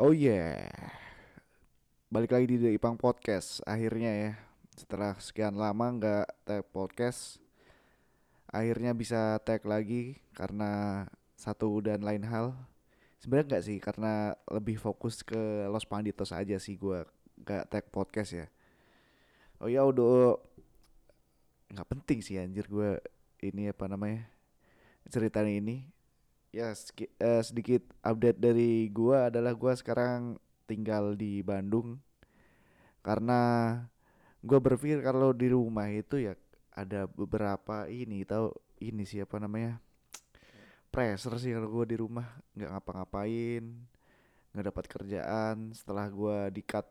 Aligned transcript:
Oh 0.00 0.16
yeah, 0.16 0.64
balik 2.08 2.32
lagi 2.32 2.48
di 2.48 2.56
The 2.56 2.72
Ipang 2.72 2.96
Podcast 2.96 3.60
akhirnya 3.68 4.08
ya. 4.08 4.32
Setelah 4.72 5.12
sekian 5.20 5.52
lama 5.60 5.92
nggak 5.92 6.24
tag 6.48 6.64
podcast, 6.72 7.36
akhirnya 8.48 8.96
bisa 8.96 9.36
tag 9.44 9.60
lagi 9.68 10.16
karena 10.32 11.04
satu 11.36 11.84
dan 11.84 12.00
lain 12.00 12.24
hal. 12.24 12.56
Sebenarnya 13.20 13.52
nggak 13.52 13.64
sih, 13.68 13.76
karena 13.76 14.32
lebih 14.48 14.80
fokus 14.80 15.20
ke 15.20 15.68
Los 15.68 15.84
Panditos 15.84 16.32
aja 16.32 16.56
sih 16.56 16.80
gue 16.80 17.04
nggak 17.44 17.68
tag 17.68 17.84
podcast 17.92 18.40
ya. 18.40 18.48
Oh 19.60 19.68
ya 19.68 19.84
udah 19.84 20.40
nggak 21.76 21.88
penting 21.92 22.24
sih 22.24 22.40
anjir 22.40 22.64
gue 22.72 23.04
ini 23.44 23.68
apa 23.68 23.84
namanya 23.84 24.24
ceritanya 25.12 25.52
ini 25.60 25.84
ya 26.50 26.74
seki- 26.74 27.14
eh, 27.18 27.42
sedikit 27.46 27.82
update 28.02 28.38
dari 28.42 28.90
gua 28.90 29.30
adalah 29.30 29.54
gua 29.54 29.72
sekarang 29.78 30.36
tinggal 30.66 31.14
di 31.14 31.42
Bandung. 31.46 32.02
Karena 33.00 33.40
gua 34.42 34.58
berpikir 34.58 35.00
kalau 35.00 35.30
di 35.30 35.48
rumah 35.50 35.88
itu 35.90 36.20
ya 36.20 36.34
ada 36.74 37.06
beberapa 37.06 37.86
ini 37.90 38.22
tahu 38.26 38.50
ini 38.82 39.04
siapa 39.04 39.36
namanya 39.38 39.78
pressure 40.90 41.38
sih 41.38 41.54
kalau 41.54 41.70
gua 41.70 41.86
di 41.86 41.96
rumah. 41.98 42.26
Nggak 42.58 42.70
ngapa-ngapain 42.76 43.64
nggak 44.50 44.66
dapat 44.66 44.84
kerjaan. 44.90 45.56
Setelah 45.70 46.06
gua 46.10 46.50
di 46.50 46.62
cut 46.66 46.86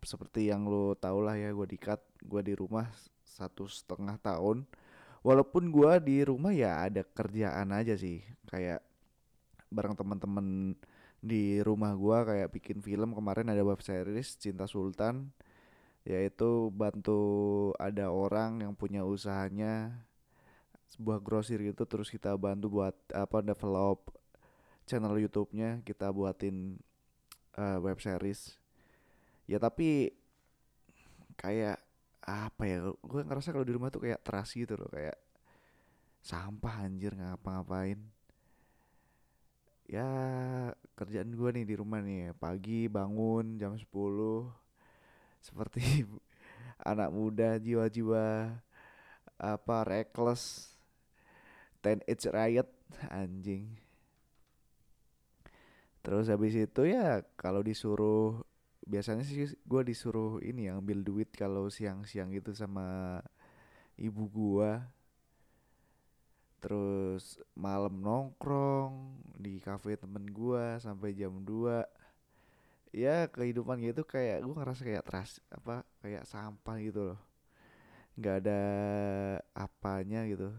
seperti 0.00 0.48
yang 0.48 0.64
lo 0.64 0.96
tau 0.96 1.20
lah 1.20 1.36
ya 1.36 1.50
gua 1.52 1.66
di 1.66 1.76
cut 1.76 2.00
gua 2.24 2.40
di 2.46 2.54
rumah 2.54 2.86
satu 3.26 3.66
setengah 3.66 4.16
tahun. 4.22 4.64
Walaupun 5.20 5.68
gua 5.68 6.00
di 6.00 6.24
rumah 6.24 6.54
ya 6.54 6.86
ada 6.86 7.02
kerjaan 7.04 7.74
aja 7.74 7.98
sih. 7.98 8.24
Kayak 8.48 8.80
bareng 9.70 9.94
teman-teman 9.94 10.74
di 11.22 11.62
rumah 11.62 11.94
gua 11.94 12.26
kayak 12.26 12.52
bikin 12.52 12.78
film. 12.82 13.14
Kemarin 13.14 13.48
ada 13.52 13.62
web 13.62 13.80
series 13.80 14.36
Cinta 14.36 14.66
Sultan 14.66 15.30
yaitu 16.00 16.72
bantu 16.72 17.20
ada 17.76 18.08
orang 18.08 18.64
yang 18.64 18.72
punya 18.72 19.04
usahanya 19.04 19.92
sebuah 20.88 21.20
grosir 21.20 21.60
gitu 21.60 21.84
terus 21.84 22.08
kita 22.08 22.32
bantu 22.40 22.80
buat 22.80 22.96
apa 23.12 23.44
develop 23.44 24.10
channel 24.88 25.14
YouTube-nya. 25.16 25.84
Kita 25.86 26.10
buatin 26.10 26.80
eh, 27.56 27.78
web 27.78 27.98
series. 28.02 28.58
Ya 29.46 29.62
tapi 29.62 30.10
kayak 31.38 31.78
apa 32.20 32.62
ya 32.68 32.84
gue 32.84 33.20
ngerasa 33.24 33.50
kalau 33.50 33.64
di 33.64 33.72
rumah 33.72 33.88
tuh 33.88 34.02
kayak 34.08 34.24
terasi 34.26 34.66
gitu 34.66 34.74
loh. 34.80 34.90
Kayak 34.90 35.18
sampah 36.20 36.84
anjir 36.84 37.16
ngapa-ngapain 37.16 38.19
ya 39.90 40.06
kerjaan 40.94 41.34
gue 41.34 41.50
nih 41.50 41.66
di 41.66 41.74
rumah 41.74 41.98
nih 41.98 42.30
pagi 42.38 42.86
bangun 42.86 43.58
jam 43.58 43.74
10 43.74 43.90
seperti 45.42 46.06
anak 46.90 47.10
muda 47.10 47.58
jiwa-jiwa 47.58 48.54
apa 49.34 49.76
reckless 49.82 50.70
ten 51.82 51.98
age 52.06 52.28
riot 52.30 52.68
anjing. 53.10 53.66
Terus 56.00 56.30
habis 56.30 56.54
itu 56.56 56.82
ya 56.86 57.24
kalau 57.34 57.60
disuruh 57.60 58.40
biasanya 58.86 59.26
sih 59.26 59.48
gue 59.52 59.82
disuruh 59.84 60.38
ini 60.40 60.70
yang 60.70 60.86
ambil 60.86 61.02
duit 61.04 61.28
kalau 61.34 61.68
siang-siang 61.68 62.32
gitu 62.32 62.54
sama 62.56 63.18
ibu 64.00 64.24
gua 64.32 64.80
terus 66.60 67.40
malam 67.56 67.98
nongkrong 68.04 69.16
di 69.40 69.56
kafe 69.64 69.96
temen 69.96 70.28
gua 70.28 70.76
sampai 70.76 71.16
jam 71.16 71.32
2 71.40 71.80
ya 72.92 73.30
kehidupan 73.32 73.80
gitu 73.80 74.04
kayak 74.04 74.44
gua 74.44 74.62
ngerasa 74.62 74.82
kayak 74.84 75.06
teras 75.08 75.40
apa 75.48 75.82
kayak 76.04 76.28
sampah 76.28 76.76
gitu 76.84 77.00
loh. 77.14 77.20
Nggak 78.20 78.36
ada 78.44 78.62
apanya 79.56 80.28
gitu. 80.28 80.52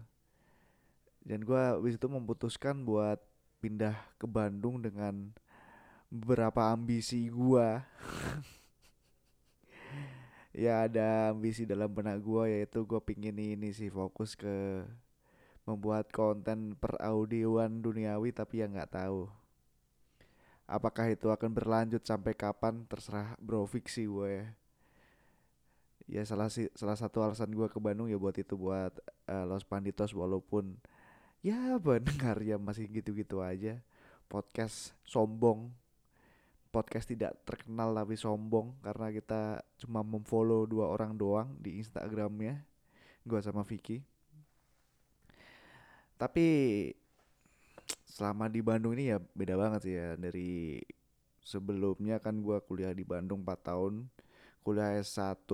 Dan 1.22 1.46
gua 1.46 1.78
habis 1.78 1.94
itu 1.94 2.08
memutuskan 2.10 2.82
buat 2.82 3.22
pindah 3.62 3.94
ke 4.18 4.26
Bandung 4.26 4.82
dengan 4.82 5.30
beberapa 6.10 6.74
ambisi 6.74 7.30
gua. 7.30 7.80
Ya 10.52 10.84
ada 10.84 11.32
ambisi 11.32 11.64
dalam 11.64 11.88
benak 11.88 12.20
gua 12.20 12.44
yaitu 12.44 12.84
gua 12.84 13.00
pingin 13.00 13.40
ini 13.40 13.72
sih 13.72 13.88
fokus 13.88 14.36
ke 14.36 14.84
membuat 15.62 16.10
konten 16.10 16.74
peraudioan 16.74 17.82
duniawi 17.82 18.34
tapi 18.34 18.62
ya 18.62 18.66
nggak 18.66 18.98
tahu. 18.98 19.30
Apakah 20.66 21.10
itu 21.12 21.30
akan 21.30 21.50
berlanjut 21.52 22.02
sampai 22.02 22.34
kapan? 22.34 22.82
Terserah 22.88 23.36
bro 23.38 23.66
fiksi 23.66 24.08
gue. 24.08 24.46
Ya 26.10 26.22
ya 26.22 26.22
salah 26.26 26.50
si 26.50 26.66
salah 26.74 26.98
satu 26.98 27.22
alasan 27.22 27.54
gue 27.54 27.68
ke 27.70 27.78
Bandung 27.78 28.10
ya 28.10 28.18
buat 28.18 28.34
itu 28.34 28.58
buat 28.58 28.92
eh, 29.30 29.44
Los 29.46 29.62
Panditos 29.62 30.10
walaupun 30.12 30.74
ya 31.46 31.78
pendengarnya 31.78 32.58
masih 32.58 32.90
gitu-gitu 32.90 33.38
aja. 33.38 33.78
Podcast 34.26 34.96
sombong. 35.06 35.70
Podcast 36.72 37.12
tidak 37.12 37.36
terkenal 37.44 37.92
tapi 37.92 38.16
sombong 38.16 38.72
karena 38.80 39.12
kita 39.12 39.60
cuma 39.76 40.00
memfollow 40.00 40.64
dua 40.64 40.88
orang 40.88 41.12
doang 41.12 41.52
di 41.60 41.76
Instagramnya 41.84 42.64
gue 43.22 43.38
sama 43.44 43.60
Vicky 43.62 44.02
tapi 46.22 46.46
selama 48.06 48.46
di 48.46 48.62
Bandung 48.62 48.94
ini 48.94 49.10
ya 49.10 49.18
beda 49.18 49.58
banget 49.58 49.80
sih 49.82 49.94
ya. 49.98 50.14
Dari 50.14 50.78
sebelumnya 51.42 52.22
kan 52.22 52.38
gua 52.38 52.62
kuliah 52.62 52.94
di 52.94 53.02
Bandung 53.02 53.42
4 53.42 53.58
tahun 53.74 54.06
kuliah 54.62 54.94
S1 55.02 55.50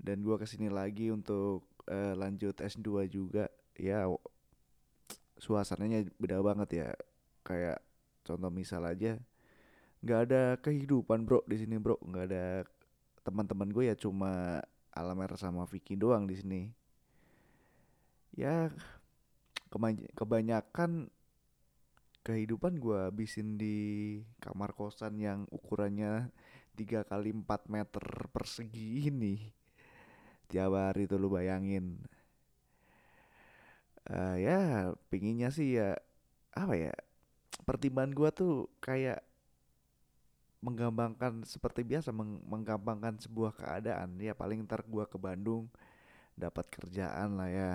dan 0.00 0.24
gua 0.24 0.40
ke 0.40 0.48
sini 0.48 0.72
lagi 0.72 1.12
untuk 1.12 1.68
eh, 1.92 2.16
lanjut 2.16 2.56
S2 2.56 3.04
juga. 3.12 3.52
Ya 3.76 4.08
suasananya 5.36 6.08
beda 6.16 6.40
banget 6.40 6.68
ya. 6.80 6.88
Kayak 7.44 7.84
contoh 8.24 8.48
misal 8.48 8.88
aja 8.88 9.20
nggak 10.04 10.20
ada 10.28 10.42
kehidupan 10.64 11.28
bro 11.28 11.44
di 11.44 11.60
sini 11.60 11.76
bro. 11.76 12.00
Nggak 12.00 12.24
ada 12.32 12.44
teman-teman 13.20 13.68
gue 13.68 13.92
ya 13.92 13.96
cuma 13.96 14.64
Alamer 14.96 15.36
sama 15.36 15.68
Vicky 15.68 16.00
doang 16.00 16.24
di 16.24 16.40
sini. 16.40 16.62
Ya 18.32 18.72
kebanyakan 20.14 21.10
kehidupan 22.24 22.80
gua 22.80 23.12
habisin 23.12 23.60
di 23.60 23.76
kamar 24.40 24.72
kosan 24.72 25.20
yang 25.20 25.44
ukurannya 25.52 26.32
3 26.72 27.04
kali 27.04 27.30
4 27.36 27.68
meter 27.68 28.04
persegi 28.32 29.12
ini. 29.12 29.36
Tiap 30.48 30.72
hari 30.72 31.04
tuh 31.10 31.20
lu 31.20 31.28
bayangin. 31.28 32.00
Eh, 34.04 34.36
ya 34.44 34.92
pinginnya 35.08 35.48
sih 35.48 35.80
ya 35.80 35.96
apa 36.52 36.74
ya 36.76 36.92
pertimbangan 37.64 38.12
gua 38.12 38.30
tuh 38.32 38.68
kayak 38.84 39.20
menggampangkan 40.64 41.44
seperti 41.44 41.84
biasa 41.84 42.08
meng- 42.08 42.40
menggampangkan 42.48 43.20
sebuah 43.20 43.52
keadaan. 43.60 44.16
Ya 44.20 44.32
paling 44.32 44.64
ntar 44.64 44.80
gua 44.88 45.04
ke 45.04 45.20
Bandung 45.20 45.68
dapat 46.36 46.66
kerjaan 46.72 47.36
lah 47.38 47.50
ya 47.52 47.70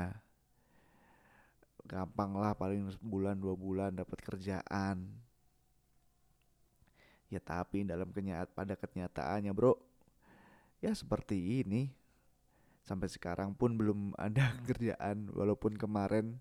gampang 1.89 2.37
lah 2.37 2.53
paling 2.53 2.85
sebulan 2.93 3.41
dua 3.41 3.57
bulan 3.57 3.89
dapat 3.97 4.21
kerjaan. 4.21 5.09
Ya 7.33 7.41
tapi 7.41 7.81
dalam 7.85 8.13
kenyataan 8.13 8.53
pada 8.53 8.77
kenyataannya 8.77 9.49
bro 9.49 9.73
ya 10.85 10.93
seperti 10.93 11.65
ini. 11.65 11.89
Sampai 12.85 13.09
sekarang 13.09 13.57
pun 13.57 13.73
belum 13.73 14.13
ada 14.17 14.53
kerjaan 14.69 15.33
walaupun 15.33 15.73
kemarin 15.81 16.37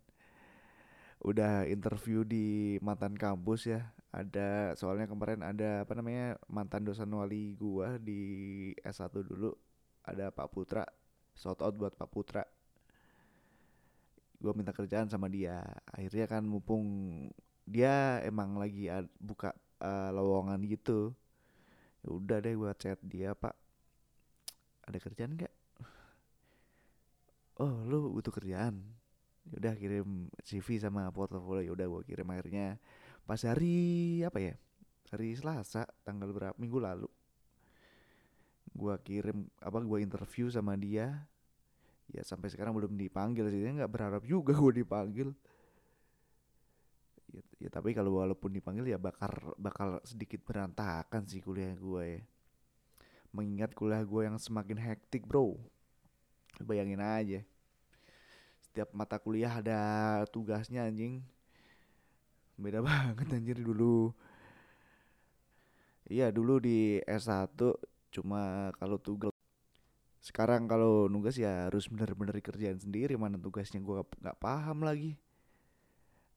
udah 1.25 1.67
interview 1.67 2.23
di 2.29 2.77
mantan 2.85 3.17
kampus 3.17 3.73
ya. 3.73 3.89
Ada 4.13 4.73
soalnya 4.77 5.09
kemarin 5.09 5.45
ada 5.45 5.85
apa 5.85 5.93
namanya 5.97 6.41
mantan 6.49 6.85
dosen 6.85 7.13
wali 7.13 7.57
gua 7.57 7.97
di 7.97 8.21
S1 8.85 9.13
dulu. 9.25 9.53
Ada 10.05 10.33
Pak 10.33 10.49
Putra 10.53 10.85
shout 11.39 11.63
out 11.63 11.79
buat 11.79 11.95
Pak 11.95 12.11
Putra 12.11 12.43
gue 14.39 14.53
minta 14.55 14.71
kerjaan 14.71 15.11
sama 15.11 15.27
dia. 15.27 15.63
Akhirnya 15.91 16.27
kan 16.31 16.43
mumpung 16.47 16.85
dia 17.69 18.23
emang 18.25 18.57
lagi 18.57 18.89
buka 19.19 19.53
eh, 19.83 20.11
lowongan 20.15 20.61
gitu 20.65 21.13
ya 21.99 22.09
udah 22.15 22.39
deh 22.39 22.55
gue 22.55 22.71
chat 22.79 22.99
dia 23.03 23.35
pak 23.35 23.55
ada 24.87 24.99
kerjaan 25.03 25.35
nggak? 25.37 25.55
Oh 27.59 27.85
lu 27.85 28.15
butuh 28.15 28.33
kerjaan. 28.33 28.81
Ya 29.49 29.55
udah 29.59 29.75
kirim 29.75 30.31
CV 30.45 30.79
sama 30.79 31.11
portofolio 31.11 31.65
ya 31.65 31.73
udah 31.75 31.87
gue 31.91 32.03
kirim. 32.07 32.29
Akhirnya 32.31 32.79
pas 33.29 33.41
hari 33.45 34.23
apa 34.25 34.39
ya 34.41 34.55
hari 35.13 35.37
Selasa 35.37 35.85
tanggal 36.05 36.33
berapa 36.33 36.57
minggu 36.57 36.81
lalu 36.81 37.09
gua 38.77 39.01
kirim 39.01 39.49
apa 39.59 39.83
gua 39.83 39.99
interview 39.99 40.47
sama 40.53 40.77
dia 40.77 41.27
ya 42.09 42.25
sampai 42.25 42.49
sekarang 42.49 42.73
belum 42.73 42.97
dipanggil 42.97 43.49
sih. 43.53 43.61
Dia 43.61 43.73
nggak 43.85 43.93
berharap 43.93 44.23
juga 44.25 44.57
gue 44.57 44.85
dipanggil. 44.85 45.29
Ya, 47.29 47.43
ya 47.61 47.69
tapi 47.69 47.93
kalau 47.93 48.25
walaupun 48.25 48.49
dipanggil 48.57 48.89
ya 48.89 48.97
bakal 48.97 49.53
bakal 49.61 50.01
sedikit 50.05 50.41
berantakan 50.45 51.29
sih 51.29 51.45
kuliah 51.45 51.77
gue 51.77 52.03
ya. 52.19 52.21
Mengingat 53.37 53.77
kuliah 53.77 54.01
gue 54.01 54.23
yang 54.25 54.41
semakin 54.41 54.81
hektik 54.81 55.29
bro. 55.29 55.61
Bayangin 56.65 57.05
aja. 57.05 57.41
Setiap 58.65 58.91
mata 58.97 59.21
kuliah 59.21 59.61
ada 59.61 59.81
tugasnya 60.33 60.89
anjing. 60.89 61.21
Beda 62.57 62.81
banget 62.87 63.29
anjir 63.31 63.61
dulu. 63.61 64.11
Iya 66.09 66.33
dulu 66.33 66.57
di 66.57 67.05
S1 67.05 67.53
cuma 68.09 68.73
kalau 68.81 68.97
tugas 68.97 69.38
sekarang 70.19 70.67
kalau 70.67 71.07
nugas 71.07 71.39
ya 71.39 71.71
harus 71.71 71.87
bener-bener 71.87 72.43
dikerjain 72.43 72.79
sendiri 72.79 73.15
mana 73.15 73.39
tugasnya 73.39 73.79
gue 73.79 74.03
nggak 74.03 74.39
paham 74.43 74.83
lagi. 74.83 75.15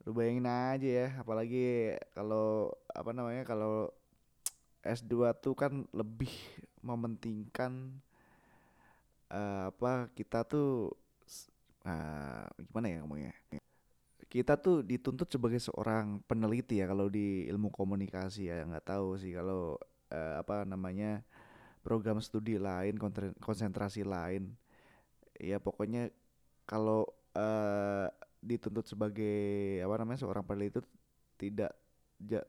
Lu 0.05 0.13
bayangin 0.13 0.49
aja 0.49 0.89
ya 0.89 1.07
apalagi 1.21 1.97
kalau 2.13 2.73
apa 2.89 3.11
namanya 3.13 3.45
kalau 3.45 3.89
S2 4.81 5.33
tuh 5.41 5.53
kan 5.53 5.85
lebih 5.93 6.33
mementingkan 6.81 8.01
uh, 9.29 9.69
apa 9.69 10.09
kita 10.17 10.41
tuh 10.45 10.93
uh, 11.85 12.45
gimana 12.57 12.87
ya 12.89 12.97
ngomongnya? 13.05 13.33
Kita 14.31 14.55
tuh 14.55 14.79
dituntut 14.81 15.27
sebagai 15.27 15.59
seorang 15.59 16.23
peneliti 16.23 16.79
ya 16.79 16.87
kalau 16.87 17.11
di 17.11 17.45
ilmu 17.51 17.67
komunikasi 17.69 18.47
ya 18.47 18.63
nggak 18.63 18.87
tahu 18.87 19.19
sih 19.19 19.35
kalau 19.35 19.75
uh, 20.13 20.35
apa 20.39 20.63
namanya 20.63 21.25
program 21.81 22.21
studi 22.21 22.61
lain 22.61 22.97
konsentrasi 23.41 24.05
lain 24.05 24.53
ya 25.37 25.57
pokoknya 25.57 26.13
kalau 26.69 27.05
uh, 27.33 28.07
dituntut 28.41 28.85
sebagai 28.89 29.81
apa 29.81 29.93
namanya 30.01 30.25
seorang 30.25 30.45
peneliti 30.45 30.79
itu 30.79 30.81
tidak 31.37 31.73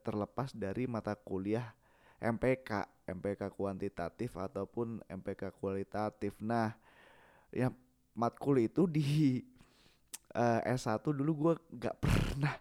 terlepas 0.04 0.52
dari 0.52 0.84
mata 0.84 1.16
kuliah 1.16 1.72
MPK, 2.22 2.86
MPK 3.08 3.50
kuantitatif 3.50 4.38
ataupun 4.38 5.02
MPK 5.10 5.50
kualitatif. 5.58 6.38
Nah, 6.38 6.70
ya 7.50 7.74
matkul 8.14 8.62
itu 8.62 8.86
di 8.86 9.42
uh, 10.38 10.62
eh, 10.62 10.76
S1 10.78 11.02
dulu 11.02 11.32
gue 11.34 11.54
gak 11.82 11.98
pernah 11.98 12.54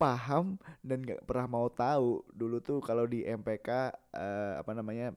paham 0.00 0.56
dan 0.80 1.04
gak 1.04 1.22
pernah 1.28 1.46
mau 1.46 1.68
tahu 1.68 2.24
dulu 2.32 2.58
tuh 2.64 2.80
kalau 2.80 3.04
di 3.04 3.22
MPK 3.22 3.68
uh, 3.68 3.84
eh, 4.16 4.54
apa 4.62 4.72
namanya 4.72 5.12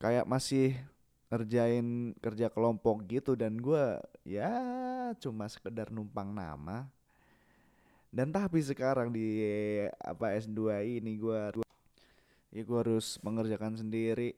kayak 0.00 0.24
masih 0.24 0.74
ngerjain 1.30 2.16
kerja 2.18 2.50
kelompok 2.50 3.06
gitu 3.06 3.38
dan 3.38 3.60
gue 3.60 4.00
ya 4.26 4.50
cuma 5.20 5.46
sekedar 5.46 5.92
numpang 5.92 6.32
nama. 6.32 6.88
Dan 8.10 8.34
tapi 8.34 8.58
sekarang 8.58 9.14
di 9.14 9.38
apa 10.02 10.34
S2 10.34 10.82
ini 10.82 11.14
gue 11.14 11.62
ya 12.50 12.62
gue 12.66 12.78
harus 12.82 13.22
mengerjakan 13.22 13.78
sendiri. 13.78 14.34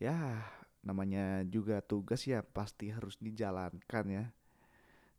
Ya 0.00 0.40
namanya 0.80 1.44
juga 1.44 1.84
tugas 1.84 2.24
ya 2.24 2.40
pasti 2.40 2.88
harus 2.88 3.20
dijalankan 3.20 4.06
ya. 4.08 4.24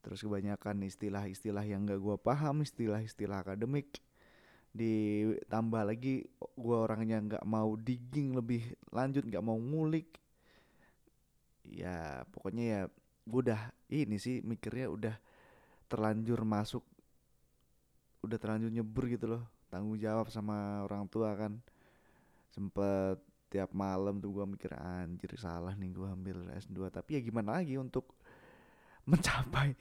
Terus 0.01 0.25
kebanyakan 0.25 0.81
istilah-istilah 0.89 1.61
yang 1.61 1.85
gak 1.85 2.01
gue 2.01 2.17
paham 2.17 2.65
istilah-istilah 2.65 3.45
akademik 3.45 4.01
ditambah 4.71 5.83
lagi 5.83 6.23
gue 6.55 6.77
orangnya 6.77 7.19
nggak 7.19 7.45
mau 7.47 7.75
digging 7.75 8.39
lebih 8.39 8.63
lanjut 8.91 9.27
nggak 9.27 9.43
mau 9.43 9.59
ngulik. 9.59 10.15
Ya 11.67 12.23
pokoknya 12.31 12.63
ya 12.63 12.81
gue 13.27 13.39
udah 13.51 13.61
ini 13.91 14.17
sih 14.17 14.39
mikirnya 14.41 14.87
udah 14.87 15.15
terlanjur 15.91 16.41
masuk 16.47 16.83
udah 18.21 18.37
terlanjur 18.37 18.71
nyebur 18.71 19.09
gitu 19.11 19.25
loh 19.27 19.43
tanggung 19.67 19.99
jawab 19.99 20.31
sama 20.31 20.87
orang 20.87 21.07
tua 21.11 21.35
kan. 21.35 21.59
Sempet 22.51 23.19
tiap 23.51 23.75
malam 23.75 24.23
tuh 24.23 24.31
gue 24.31 24.45
mikir 24.47 24.71
anjir 24.79 25.35
salah 25.35 25.75
nih 25.75 25.91
gue 25.91 26.07
ambil 26.07 26.37
S2 26.55 26.87
tapi 26.87 27.19
ya 27.19 27.21
gimana 27.23 27.59
lagi 27.59 27.75
untuk 27.75 28.15
mencapai 29.11 29.75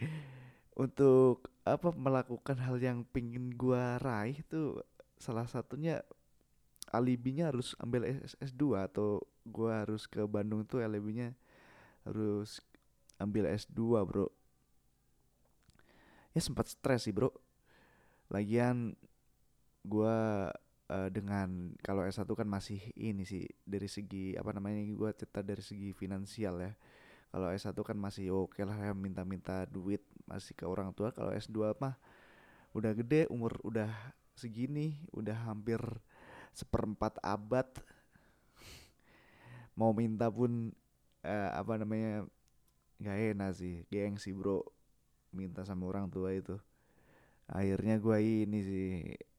untuk 0.75 1.60
apa 1.76 1.94
melakukan 1.94 2.58
hal 2.58 2.76
yang 2.81 3.06
pingin 3.08 3.55
gue 3.55 3.82
raih 4.02 4.43
tuh 4.46 4.82
salah 5.20 5.44
satunya 5.46 6.02
alibinya 6.90 7.52
harus 7.52 7.78
ambil 7.78 8.06
S2 8.43 8.90
atau 8.90 9.22
gue 9.46 9.70
harus 9.70 10.11
ke 10.11 10.22
Bandung 10.26 10.67
tuh 10.67 10.82
alibinya 10.82 11.31
harus 12.02 12.58
ambil 13.20 13.46
S2 13.52 14.02
bro. 14.08 14.26
Ya 16.34 16.40
sempat 16.43 16.70
stres 16.72 17.06
sih 17.06 17.14
bro. 17.14 17.31
Lagian 18.31 18.94
gue 19.87 20.16
uh, 20.90 21.08
dengan 21.08 21.75
kalau 21.81 22.02
S1 22.05 22.26
kan 22.26 22.49
masih 22.49 22.81
ini 22.99 23.23
sih 23.23 23.46
dari 23.62 23.87
segi 23.87 24.34
apa 24.34 24.50
namanya 24.55 24.82
gue 24.82 25.11
cerita 25.14 25.40
dari 25.40 25.62
segi 25.62 25.94
finansial 25.94 26.58
ya 26.61 26.73
kalau 27.31 27.47
S1 27.55 27.79
kan 27.87 27.94
masih 27.94 28.35
oke 28.35 28.59
okay 28.59 28.67
lah 28.67 28.75
ya 28.75 28.91
minta-minta 28.91 29.62
duit 29.71 30.03
masih 30.27 30.50
ke 30.59 30.67
orang 30.67 30.91
tua. 30.91 31.15
Kalau 31.15 31.31
S2 31.31 31.79
mah 31.79 31.94
udah 32.75 32.91
gede 32.94 33.31
umur 33.31 33.55
udah 33.62 33.91
segini 34.35 34.99
udah 35.15 35.38
hampir 35.47 35.79
seperempat 36.50 37.23
abad. 37.23 37.71
Mau 39.79 39.94
minta 39.94 40.27
pun 40.27 40.75
uh, 41.23 41.50
apa 41.55 41.79
namanya 41.79 42.27
nggak 42.99 43.38
enak 43.38 43.50
sih. 43.55 43.87
Gengsi 43.87 44.35
bro. 44.35 44.67
Minta 45.31 45.62
sama 45.62 45.87
orang 45.87 46.11
tua 46.11 46.35
itu. 46.35 46.59
Akhirnya 47.47 48.03
gue 48.03 48.19
ini 48.19 48.59
sih 48.59 48.87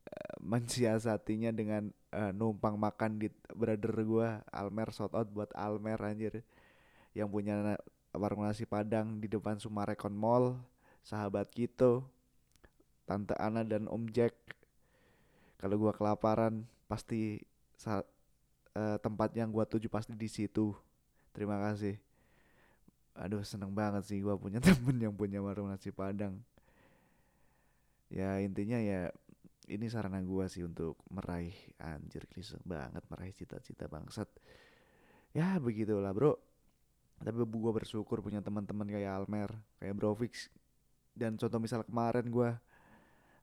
uh, 0.08 0.36
mensiasatinya 0.40 1.52
dengan 1.52 1.92
uh, 2.16 2.32
numpang 2.32 2.80
makan 2.80 3.20
di 3.20 3.28
brother 3.52 4.00
gue 4.00 4.28
Almer. 4.48 4.96
Shout 4.96 5.12
out 5.12 5.28
buat 5.28 5.52
Almer 5.60 6.00
anjir 6.00 6.40
yang 7.12 7.28
punya 7.28 7.80
warung 8.16 8.44
nasi 8.44 8.68
padang 8.68 9.20
di 9.20 9.28
depan 9.28 9.60
Sumarekon 9.60 10.16
Mall 10.16 10.60
sahabat 11.02 11.50
gitu 11.56 12.06
Tante 13.12 13.36
Ana 13.36 13.68
dan 13.68 13.92
Om 13.92 14.08
Jack. 14.14 14.32
Kalau 15.60 15.76
gue 15.76 15.92
kelaparan 15.92 16.64
pasti 16.88 17.44
uh, 17.86 18.98
tempat 19.04 19.36
yang 19.36 19.52
gue 19.52 19.66
tuju 19.68 19.92
pasti 19.92 20.16
di 20.16 20.32
situ. 20.32 20.72
Terima 21.36 21.60
kasih. 21.60 22.00
Aduh 23.20 23.44
seneng 23.44 23.76
banget 23.76 24.08
sih 24.08 24.24
gue 24.24 24.32
punya 24.40 24.64
temen 24.66 24.96
yang 24.96 25.12
punya 25.12 25.44
warung 25.44 25.68
nasi 25.68 25.92
padang. 25.92 26.40
Ya 28.08 28.40
intinya 28.40 28.80
ya 28.80 29.12
ini 29.68 29.88
sarana 29.88 30.20
gue 30.20 30.46
sih 30.48 30.64
untuk 30.64 31.00
meraih 31.08 31.56
anjir 31.80 32.28
klise 32.28 32.60
banget 32.64 33.04
meraih 33.12 33.36
cita-cita 33.36 33.92
bangsat. 33.92 34.28
Ya 35.36 35.60
begitulah 35.60 36.16
bro 36.16 36.51
tapi 37.22 37.38
gue 37.38 37.74
bersyukur 37.74 38.20
punya 38.26 38.42
teman-teman 38.42 38.90
kayak 38.90 39.22
Almer 39.22 39.50
kayak 39.78 39.94
Brovix. 39.94 40.50
Dan 41.14 41.38
contoh 41.38 41.62
misal 41.62 41.86
kemarin 41.86 42.26
gue 42.34 42.50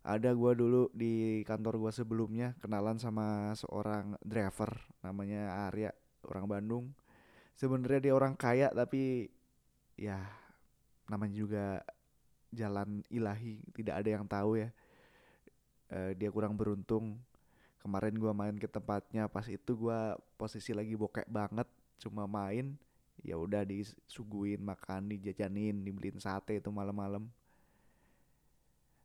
ada 0.03 0.31
gue 0.33 0.53
dulu 0.57 0.89
di 0.91 1.45
kantor 1.45 1.79
gue 1.79 1.93
sebelumnya 1.93 2.57
kenalan 2.59 2.97
sama 2.97 3.53
seorang 3.55 4.19
driver 4.25 4.73
namanya 5.05 5.69
Arya 5.71 5.95
orang 6.27 6.47
Bandung. 6.49 6.85
Sebenarnya 7.55 8.11
dia 8.11 8.15
orang 8.15 8.35
kaya 8.35 8.71
tapi 8.75 9.31
ya 9.99 10.19
namanya 11.11 11.35
juga 11.35 11.67
jalan 12.55 13.05
ilahi 13.13 13.61
tidak 13.77 13.95
ada 14.03 14.11
yang 14.11 14.25
tahu 14.27 14.59
ya. 14.59 14.69
Uh, 15.89 16.13
dia 16.19 16.33
kurang 16.33 16.59
beruntung. 16.59 17.21
Kemarin 17.79 18.19
gua 18.19 18.35
main 18.35 18.59
ke 18.59 18.67
tempatnya 18.67 19.31
pas 19.31 19.47
itu 19.47 19.73
gua 19.77 20.19
posisi 20.35 20.75
lagi 20.75 20.99
bokek 20.99 21.31
banget 21.31 21.69
cuma 21.99 22.27
main 22.27 22.79
ya 23.23 23.35
udah 23.39 23.67
disuguhin 23.67 24.63
makan 24.63 25.11
dijajanin 25.11 25.83
dibeliin 25.83 26.19
sate 26.23 26.59
itu 26.59 26.71
malam-malam. 26.71 27.27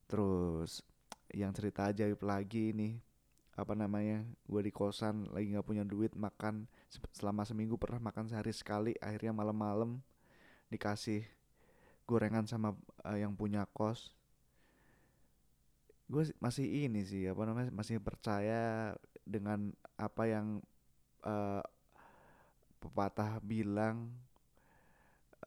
Terus 0.10 0.86
yang 1.34 1.50
cerita 1.56 1.90
ajaib 1.90 2.22
lagi 2.22 2.76
nih 2.76 3.02
apa 3.54 3.78
namanya 3.78 4.26
gue 4.50 4.62
di 4.66 4.74
kosan 4.74 5.30
lagi 5.30 5.54
nggak 5.54 5.66
punya 5.66 5.86
duit 5.86 6.18
makan 6.18 6.66
selama 7.14 7.46
seminggu 7.46 7.78
pernah 7.78 8.02
makan 8.02 8.26
sehari 8.26 8.50
sekali 8.50 8.98
akhirnya 8.98 9.30
malam-malam 9.30 10.02
dikasih 10.74 11.22
gorengan 12.10 12.50
sama 12.50 12.74
uh, 13.06 13.18
yang 13.18 13.38
punya 13.38 13.70
kos. 13.72 14.12
Gue 16.10 16.30
masih 16.42 16.90
ini 16.90 17.06
sih 17.06 17.30
apa 17.30 17.46
namanya 17.48 17.70
masih 17.72 18.02
percaya 18.02 18.94
dengan 19.24 19.72
apa 19.96 20.24
yang 20.28 20.60
uh, 21.24 21.64
pepatah 22.84 23.40
bilang 23.40 24.12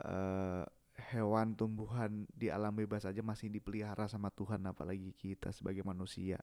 uh, 0.01 0.65
hewan 1.13 1.53
tumbuhan 1.53 2.25
di 2.33 2.49
alam 2.49 2.73
bebas 2.73 3.05
aja 3.05 3.21
masih 3.21 3.53
dipelihara 3.53 4.09
sama 4.09 4.33
Tuhan 4.33 4.65
apalagi 4.65 5.13
kita 5.13 5.53
sebagai 5.53 5.85
manusia. 5.85 6.41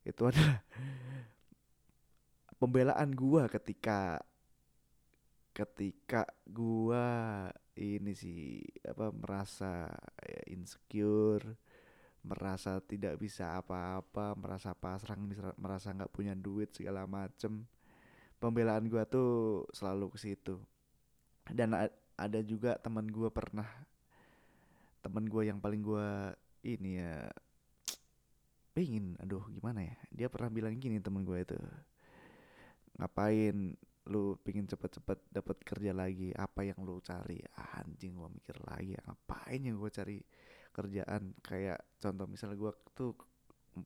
Itu 0.00 0.24
adalah 0.32 0.64
pembelaan 2.56 3.12
gua 3.12 3.46
ketika 3.52 4.24
ketika 5.52 6.24
gua 6.48 7.46
ini 7.76 8.14
sih 8.16 8.64
apa 8.82 9.12
merasa 9.12 9.92
ya, 10.22 10.42
insecure 10.50 11.44
merasa 12.26 12.82
tidak 12.82 13.14
bisa 13.22 13.54
apa-apa 13.58 14.34
merasa 14.34 14.74
pasrah 14.74 15.14
merasa 15.54 15.94
nggak 15.94 16.10
punya 16.10 16.34
duit 16.34 16.74
segala 16.74 17.06
macem 17.06 17.62
pembelaan 18.38 18.86
gue 18.86 19.02
tuh 19.10 19.66
selalu 19.74 20.14
ke 20.14 20.18
situ. 20.18 20.56
Dan 21.50 21.74
ada 22.18 22.40
juga 22.42 22.78
teman 22.78 23.06
gue 23.06 23.30
pernah 23.30 23.66
teman 24.98 25.30
gue 25.30 25.42
yang 25.46 25.62
paling 25.62 25.78
gue 25.78 26.08
ini 26.66 26.98
ya 26.98 27.30
pingin 28.74 29.14
aduh 29.22 29.46
gimana 29.50 29.86
ya? 29.86 29.96
Dia 30.10 30.26
pernah 30.30 30.50
bilang 30.50 30.74
gini 30.78 30.98
temen 30.98 31.22
gue 31.22 31.38
itu 31.42 31.58
ngapain 32.98 33.78
lu 34.08 34.34
pingin 34.40 34.64
cepet-cepet 34.64 35.18
dapat 35.30 35.56
kerja 35.62 35.92
lagi? 35.94 36.34
Apa 36.34 36.66
yang 36.66 36.82
lu 36.82 36.98
cari? 37.02 37.38
Ah, 37.54 37.84
anjing 37.84 38.16
gue 38.16 38.28
mikir 38.30 38.56
lagi 38.66 38.94
ngapain 39.06 39.60
yang 39.62 39.76
gue 39.78 39.90
cari 39.90 40.18
kerjaan? 40.74 41.34
Kayak 41.42 41.82
contoh 42.02 42.26
misalnya 42.26 42.58
gue 42.58 42.72
tuh 42.94 43.12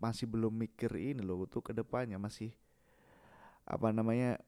masih 0.00 0.24
belum 0.24 0.56
mikir 0.56 0.92
ini 0.96 1.20
loh 1.20 1.44
tuh 1.44 1.60
ke 1.60 1.76
depannya 1.76 2.16
masih 2.16 2.52
apa 3.62 3.94
namanya 3.94 4.38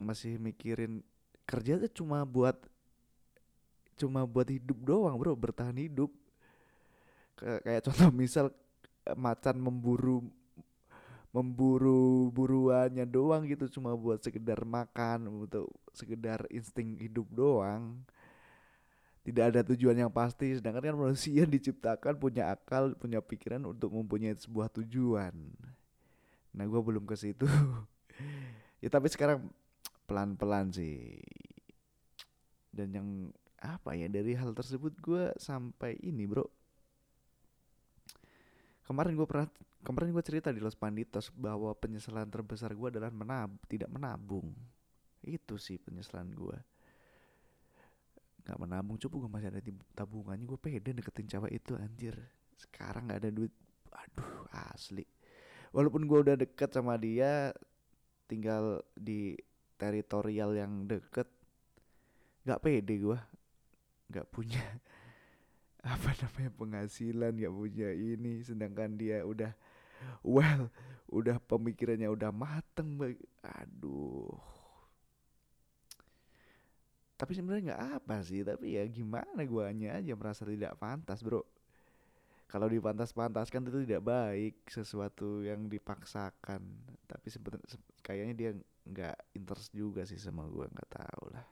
masih 0.00 0.40
mikirin 0.40 1.04
kerja 1.44 1.76
tuh 1.76 1.92
cuma 2.04 2.24
buat 2.24 2.56
cuma 4.00 4.24
buat 4.24 4.48
hidup 4.48 4.80
doang 4.80 5.16
bro 5.20 5.36
bertahan 5.36 5.76
hidup. 5.76 6.08
Kayak 7.36 7.82
contoh 7.88 8.08
misal 8.12 8.46
macan 9.16 9.60
memburu 9.60 10.24
memburu 11.30 12.34
buruannya 12.34 13.06
doang 13.06 13.46
gitu 13.46 13.70
cuma 13.78 13.94
buat 13.94 14.18
sekedar 14.18 14.66
makan 14.66 15.46
untuk 15.46 15.70
sekedar 15.94 16.42
insting 16.50 16.98
hidup 16.98 17.28
doang. 17.30 18.02
Tidak 19.20 19.52
ada 19.52 19.60
tujuan 19.62 19.94
yang 19.94 20.10
pasti 20.10 20.56
sedangkan 20.56 20.90
kan 20.90 20.96
manusia 20.96 21.46
diciptakan 21.54 22.16
punya 22.18 22.50
akal 22.50 22.96
punya 22.96 23.20
pikiran 23.20 23.62
untuk 23.68 23.92
mempunyai 23.94 24.34
sebuah 24.34 24.72
tujuan. 24.80 25.36
Nah 26.50 26.64
gue 26.66 26.80
belum 26.82 27.06
ke 27.06 27.14
situ 27.14 27.46
ya 28.82 28.88
tapi 28.88 29.08
sekarang 29.12 29.46
pelan-pelan 30.08 30.72
sih. 30.74 31.20
Dan 32.70 32.88
yang 32.94 33.08
apa 33.60 33.92
ya 33.92 34.08
dari 34.08 34.32
hal 34.34 34.56
tersebut 34.56 34.96
gue 34.98 35.34
sampai 35.36 36.00
ini 36.00 36.24
bro. 36.24 36.46
Kemarin 38.86 39.14
gue 39.14 39.28
pernah 39.28 39.46
kemarin 39.84 40.10
gue 40.10 40.24
cerita 40.24 40.48
di 40.50 40.58
Los 40.58 40.74
Panditos 40.74 41.30
bahwa 41.32 41.70
penyesalan 41.76 42.26
terbesar 42.26 42.74
gue 42.74 42.88
adalah 42.90 43.12
menab 43.12 43.54
tidak 43.70 43.92
menabung. 43.92 44.50
Itu 45.20 45.60
sih 45.60 45.78
penyesalan 45.78 46.32
gue 46.32 46.58
nggak 48.50 48.66
menabung 48.66 48.96
coba 48.98 49.14
gue 49.22 49.30
masih 49.30 49.48
ada 49.52 49.60
tabungannya 49.94 50.42
gue 50.42 50.58
pede 50.58 50.90
deketin 50.90 51.28
cewek 51.30 51.52
itu 51.54 51.78
anjir. 51.78 52.18
Sekarang 52.58 53.06
nggak 53.06 53.22
ada 53.22 53.30
duit. 53.30 53.54
Aduh 53.94 54.48
asli. 54.74 55.04
Walaupun 55.70 56.02
gue 56.08 56.18
udah 56.18 56.34
deket 56.34 56.74
sama 56.74 56.98
dia 56.98 57.54
tinggal 58.30 58.86
di 58.94 59.34
teritorial 59.74 60.54
yang 60.54 60.86
deket 60.86 61.26
nggak 62.46 62.62
pede 62.62 62.94
gue 63.02 63.18
nggak 64.10 64.26
punya 64.30 64.62
apa 65.92 66.10
namanya 66.22 66.50
penghasilan 66.54 67.34
nggak 67.34 67.54
punya 67.54 67.90
ini. 67.90 68.46
Sedangkan 68.46 68.94
dia 68.94 69.26
udah 69.26 69.50
well 70.22 70.70
udah 71.10 71.42
pemikirannya 71.42 72.06
udah 72.06 72.30
mateng 72.30 72.94
aduh. 73.42 74.38
Tapi 77.18 77.32
sebenarnya 77.34 77.74
nggak 77.74 77.84
apa 78.00 78.16
sih 78.24 78.46
tapi 78.46 78.78
ya 78.78 78.84
gimana 78.88 79.44
guanya 79.44 79.98
aja 79.98 80.14
merasa 80.16 80.46
tidak 80.48 80.78
pantas 80.80 81.20
bro 81.20 81.44
kalau 82.50 82.66
dipantas-pantaskan 82.66 83.70
itu 83.70 83.86
tidak 83.86 84.02
baik 84.10 84.66
sesuatu 84.66 85.46
yang 85.46 85.70
dipaksakan. 85.70 86.58
Tapi 87.06 87.28
sebenarnya 87.30 87.78
kayaknya 88.02 88.34
dia 88.34 88.50
nggak 88.90 89.38
interest 89.38 89.70
juga 89.70 90.02
sih 90.02 90.18
sama 90.18 90.50
gue 90.50 90.66
nggak 90.66 90.90
tahu 90.90 91.24
lah. 91.30 91.46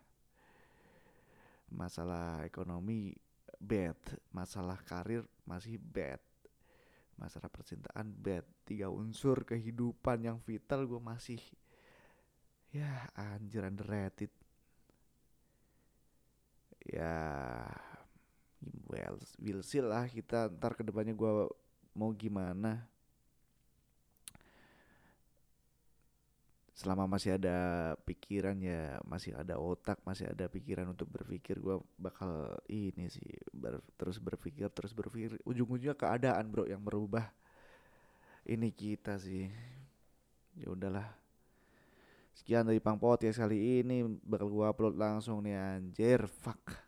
Masalah 1.71 2.43
ekonomi 2.43 3.15
bad. 3.63 3.95
Masalah 4.35 4.83
karir 4.83 5.23
masih 5.47 5.79
bad. 5.79 6.19
Masalah 7.15 7.47
percintaan 7.47 8.11
bad. 8.19 8.43
Tiga 8.67 8.91
unsur 8.91 9.47
kehidupan 9.47 10.27
yang 10.27 10.43
vital 10.43 10.83
gue 10.83 10.99
masih 10.99 11.39
ya 12.75 13.07
anjir 13.15 13.63
underrated. 13.63 14.35
Ya 16.91 17.15
well 18.89 19.17
will 19.39 19.63
see 19.63 19.83
lah. 19.83 20.07
Kita 20.11 20.51
ntar 20.51 20.75
ke 20.75 20.83
depannya 20.83 21.15
gue 21.15 21.33
mau 21.95 22.11
gimana. 22.15 22.83
Selama 26.79 27.11
masih 27.11 27.35
ada 27.35 27.59
pikiran 28.07 28.55
ya 28.63 29.03
masih 29.03 29.35
ada 29.35 29.59
otak 29.59 29.99
masih 30.07 30.31
ada 30.31 30.47
pikiran 30.47 30.87
untuk 30.87 31.11
berpikir 31.11 31.59
gue 31.59 31.75
bakal 31.99 32.55
ini 32.71 33.11
sih 33.11 33.35
ber, 33.51 33.83
terus 33.99 34.23
berpikir 34.23 34.71
terus 34.71 34.95
berpikir. 34.95 35.43
Ujung-ujungnya 35.43 35.99
keadaan 35.99 36.47
bro 36.47 36.71
yang 36.71 36.79
merubah 36.79 37.35
ini 38.47 38.71
kita 38.71 39.19
sih. 39.19 39.51
Ya 40.55 40.71
udahlah. 40.71 41.11
Sekian 42.39 42.63
dari 42.63 42.79
Pang 42.79 43.03
Podcast 43.03 43.43
kali 43.43 43.83
ini 43.83 44.07
bakal 44.23 44.47
gue 44.47 44.63
upload 44.63 44.95
langsung 44.95 45.43
nih 45.43 45.59
anjir. 45.59 46.31
Fuck 46.31 46.88